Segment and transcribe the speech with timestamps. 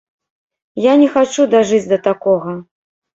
[0.83, 2.55] Я не хачу дажыць да такога.